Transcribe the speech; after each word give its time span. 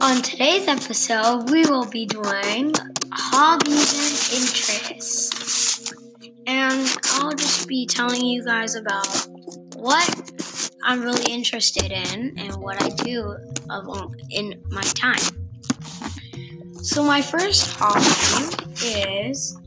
On 0.00 0.22
today's 0.22 0.68
episode, 0.68 1.50
we 1.50 1.62
will 1.62 1.84
be 1.84 2.06
doing 2.06 2.72
hobbies 3.10 4.30
and 4.32 4.42
interests. 4.42 5.92
And 6.46 6.88
I'll 7.14 7.34
just 7.34 7.66
be 7.66 7.84
telling 7.84 8.24
you 8.24 8.44
guys 8.44 8.76
about 8.76 9.08
what 9.74 10.30
I'm 10.84 11.02
really 11.02 11.24
interested 11.32 11.90
in 11.90 12.38
and 12.38 12.56
what 12.58 12.80
I 12.80 12.90
do 12.90 13.36
in 14.30 14.62
my 14.70 14.82
time. 14.82 15.18
So, 16.80 17.02
my 17.02 17.20
first 17.20 17.76
hobby 17.76 18.54
is 18.84 19.58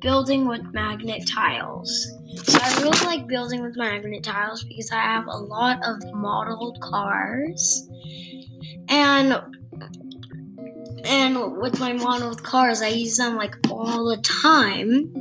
building 0.00 0.46
with 0.46 0.62
magnet 0.72 1.28
tiles. 1.28 2.12
So, 2.44 2.58
I 2.62 2.82
really 2.82 3.04
like 3.04 3.26
building 3.26 3.62
with 3.62 3.76
magnet 3.76 4.22
tiles 4.22 4.62
because 4.62 4.92
I 4.92 5.00
have 5.00 5.26
a 5.26 5.36
lot 5.36 5.84
of 5.84 5.96
modeled 6.12 6.80
cars. 6.80 7.88
And 8.88 9.40
and 11.06 11.56
with 11.58 11.78
my 11.78 11.92
modeled 11.92 12.42
cars, 12.42 12.82
I 12.82 12.88
use 12.88 13.16
them 13.16 13.36
like 13.36 13.54
all 13.70 14.06
the 14.06 14.16
time 14.18 15.12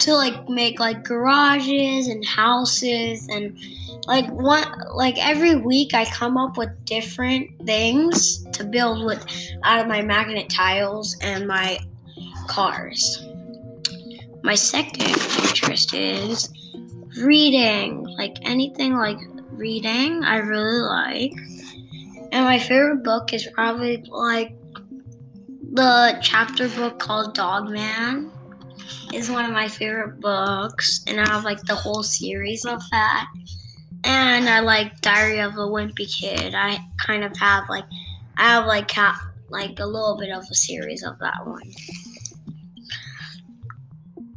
to 0.00 0.14
like 0.14 0.48
make 0.48 0.80
like 0.80 1.04
garages 1.04 2.08
and 2.08 2.24
houses 2.24 3.28
and 3.28 3.56
like 4.06 4.28
one 4.30 4.64
like 4.94 5.16
every 5.24 5.54
week 5.54 5.94
I 5.94 6.04
come 6.06 6.36
up 6.36 6.56
with 6.56 6.70
different 6.84 7.50
things 7.64 8.44
to 8.52 8.64
build 8.64 9.04
with 9.04 9.24
out 9.62 9.80
of 9.80 9.86
my 9.86 10.02
magnet 10.02 10.50
tiles 10.50 11.16
and 11.20 11.46
my 11.46 11.78
cars. 12.48 13.24
My 14.42 14.56
second 14.56 15.10
interest 15.46 15.94
is 15.94 16.48
reading, 17.20 18.04
like 18.18 18.38
anything 18.42 18.94
like 18.94 19.18
reading, 19.52 20.24
I 20.24 20.38
really 20.38 20.80
like. 20.80 21.61
And 22.32 22.44
my 22.44 22.58
favorite 22.58 23.04
book 23.04 23.32
is 23.32 23.46
probably 23.52 24.02
like 24.08 24.56
the 25.72 26.18
chapter 26.22 26.68
book 26.70 26.98
called 26.98 27.34
Dog 27.34 27.70
Man 27.70 28.30
is 29.12 29.30
one 29.30 29.44
of 29.44 29.52
my 29.52 29.68
favorite 29.68 30.20
books, 30.20 31.04
and 31.06 31.20
I 31.20 31.28
have 31.28 31.44
like 31.44 31.62
the 31.62 31.74
whole 31.74 32.02
series 32.02 32.64
of 32.64 32.80
that. 32.90 33.26
And 34.04 34.48
I 34.48 34.60
like 34.60 35.00
Diary 35.02 35.40
of 35.40 35.54
a 35.54 35.58
Wimpy 35.58 36.12
Kid. 36.12 36.54
I 36.54 36.78
kind 36.98 37.22
of 37.22 37.36
have 37.36 37.68
like 37.68 37.84
I 38.38 38.44
have 38.44 38.66
like 38.66 38.88
cat 38.88 39.16
like 39.50 39.78
a 39.78 39.86
little 39.86 40.16
bit 40.18 40.30
of 40.30 40.44
a 40.50 40.54
series 40.54 41.02
of 41.02 41.18
that 41.18 41.46
one. 41.46 41.70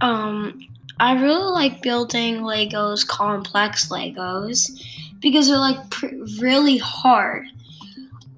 Um, 0.02 0.60
I 1.00 1.14
really 1.14 1.52
like 1.52 1.82
building 1.82 2.42
Legos, 2.42 3.08
complex 3.08 3.88
Legos, 3.90 4.70
because 5.22 5.48
they're 5.48 5.58
like 5.58 5.90
pr- 5.90 6.08
really 6.42 6.78
hard. 6.78 7.46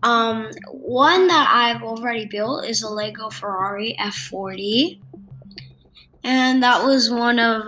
Um, 0.03 0.49
one 0.71 1.27
that 1.27 1.49
I've 1.51 1.83
already 1.83 2.25
built 2.25 2.65
is 2.65 2.83
a 2.83 2.89
Lego 2.89 3.29
Ferrari 3.29 3.95
F40. 3.99 5.01
And 6.23 6.61
that 6.61 6.83
was 6.83 7.09
one 7.09 7.39
of 7.39 7.63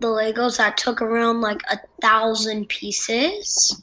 the 0.00 0.08
Legos 0.08 0.58
that 0.58 0.76
took 0.76 1.00
around 1.00 1.40
like 1.40 1.60
a 1.70 1.78
thousand 2.00 2.68
pieces. 2.68 3.80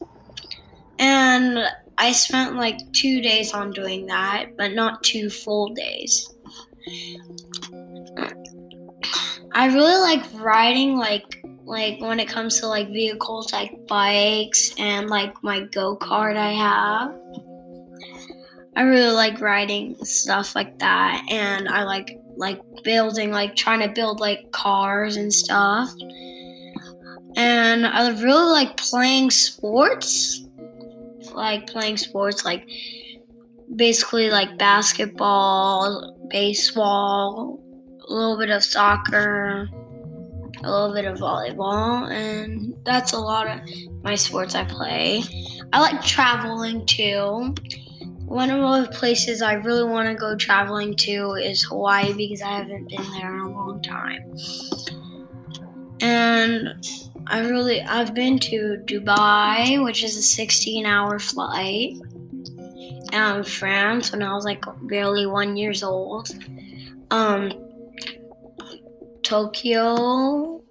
And 1.00 1.60
I 1.98 2.12
spent 2.12 2.56
like 2.56 2.80
two 2.94 3.22
days 3.22 3.54
on 3.54 3.72
doing 3.72 4.06
that, 4.08 4.56
but 4.58 4.74
not 4.74 5.04
two 5.04 5.30
full 5.30 5.74
days. 5.74 6.34
I 9.54 9.66
really 9.66 10.00
like 10.00 10.24
riding 10.36 10.98
like 10.98 11.44
like 11.66 12.00
when 12.02 12.20
it 12.20 12.28
comes 12.28 12.60
to 12.60 12.68
like 12.68 12.88
vehicles 12.88 13.54
like 13.54 13.88
bikes 13.88 14.74
and 14.80 15.08
like 15.10 15.44
my 15.44 15.62
go-kart 15.62 16.36
I 16.36 16.52
have. 16.54 17.14
I 18.76 18.84
really 18.84 19.14
like 19.14 19.42
writing 19.42 19.96
stuff 20.06 20.56
like 20.56 20.80
that, 20.80 21.26
and 21.30 21.68
I 21.68 21.84
like 21.84 22.20
like 22.38 22.62
building, 22.84 23.32
like 23.32 23.56
trying 23.56 23.82
to 23.82 23.94
build 23.94 24.20
like 24.20 24.52
cars 24.52 25.18
and 25.18 25.34
stuff. 25.34 25.90
And 27.36 27.86
I 27.86 28.10
really 28.22 28.52
like 28.52 28.78
playing 28.78 29.32
sports, 29.32 30.46
like 31.34 31.68
playing 31.68 31.98
sports, 31.98 32.46
like 32.46 32.68
basically 33.76 34.30
like 34.30 34.58
basketball, 34.58 36.16
baseball, 36.30 37.60
a 38.08 38.14
little 38.14 38.38
bit 38.38 38.50
of 38.50 38.64
soccer, 38.64 39.70
a 40.64 40.72
little 40.72 40.94
bit 40.94 41.06
of 41.06 41.18
volleyball, 41.20 42.10
and 42.10 42.74
that's 42.84 43.14
a 43.14 43.20
lot 43.20 43.48
of 43.48 43.60
my 44.04 44.16
sports 44.16 44.56
I 44.56 44.64
play. 44.64 45.24
I 45.74 45.82
like 45.82 46.02
traveling 46.02 46.86
too 46.86 47.54
one 48.30 48.52
of 48.52 48.86
the 48.86 48.92
places 48.92 49.42
I 49.42 49.54
really 49.54 49.84
want 49.84 50.08
to 50.08 50.14
go 50.14 50.36
traveling 50.36 50.96
to 50.98 51.34
is 51.34 51.64
Hawaii 51.64 52.14
because 52.14 52.44
I 52.44 52.50
haven't 52.50 52.88
been 52.88 53.12
there 53.14 53.34
in 53.34 53.42
a 53.42 53.50
long 53.50 53.82
time. 53.82 54.32
And 56.00 56.88
I 57.26 57.40
really 57.40 57.82
I've 57.82 58.14
been 58.14 58.38
to 58.40 58.78
Dubai, 58.86 59.84
which 59.84 60.04
is 60.04 60.16
a 60.16 60.44
16-hour 60.44 61.18
flight. 61.18 61.96
Um, 63.14 63.44
France 63.44 64.12
when 64.12 64.22
I 64.22 64.32
was 64.36 64.46
like 64.46 64.64
barely 64.84 65.26
one 65.26 65.58
years 65.58 65.82
old. 65.82 66.30
Um, 67.10 67.52
Tokyo, 69.24 70.62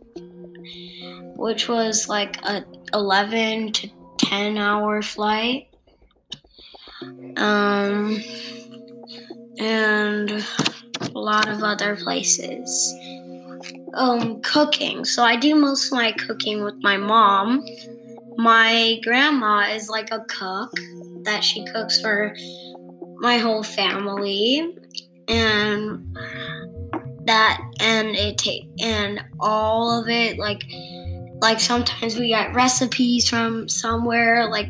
which 1.34 1.69
was 1.69 2.08
like 2.08 2.40
a 2.44 2.64
11 2.94 3.72
to 3.72 3.90
10 4.19 4.56
hour 4.58 5.02
flight 5.02 5.68
um, 7.38 8.22
and 9.59 10.31
a 11.00 11.19
lot 11.19 11.49
of 11.49 11.62
other 11.62 11.97
places. 11.97 12.94
Um, 13.94 14.41
cooking. 14.43 15.04
So 15.04 15.22
I 15.25 15.37
do 15.37 15.54
most 15.54 15.87
of 15.87 15.93
my 15.93 16.12
cooking 16.12 16.62
with 16.62 16.76
my 16.82 16.97
mom. 16.97 17.65
My 18.37 19.00
grandma 19.03 19.71
is 19.71 19.88
like 19.88 20.10
a 20.12 20.25
cook 20.28 20.71
that 21.22 21.43
she 21.43 21.65
cooks 21.72 22.00
for 22.00 22.34
my 23.16 23.38
whole 23.38 23.62
family, 23.62 24.76
and 25.26 26.16
that 27.28 27.60
and 27.81 28.09
it 28.16 28.38
take 28.38 28.66
and 28.81 29.22
all 29.38 30.00
of 30.00 30.09
it 30.09 30.38
like 30.38 30.65
like 31.41 31.60
sometimes 31.60 32.19
we 32.19 32.28
get 32.28 32.55
recipes 32.55 33.28
from 33.28 33.69
somewhere 33.69 34.49
like 34.49 34.69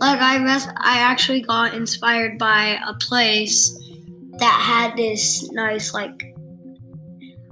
like 0.00 0.20
I 0.20 0.42
res- 0.42 0.68
I 0.76 0.98
actually 0.98 1.42
got 1.42 1.74
inspired 1.74 2.38
by 2.38 2.78
a 2.86 2.94
place 2.94 3.76
that 4.38 4.60
had 4.60 4.96
this 4.96 5.50
nice 5.52 5.94
like 5.94 6.34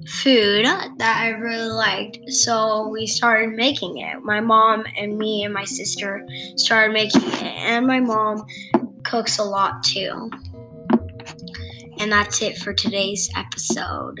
food 0.07 0.65
that 0.65 1.17
I 1.21 1.29
really 1.29 1.71
liked. 1.71 2.19
So 2.29 2.87
we 2.89 3.07
started 3.07 3.53
making 3.53 3.97
it. 3.97 4.21
My 4.23 4.39
mom 4.39 4.85
and 4.97 5.17
me 5.17 5.43
and 5.43 5.53
my 5.53 5.65
sister 5.65 6.27
started 6.55 6.93
making 6.93 7.23
it, 7.23 7.43
and 7.43 7.87
my 7.87 7.99
mom 7.99 8.45
cooks 9.03 9.39
a 9.39 9.43
lot 9.43 9.83
too. 9.83 10.29
And 11.99 12.11
that's 12.11 12.41
it 12.41 12.57
for 12.57 12.73
today's 12.73 13.29
episode. 13.35 14.19